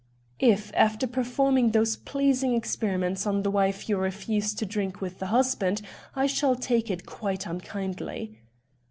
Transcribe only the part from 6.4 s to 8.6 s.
take it quite unkindly."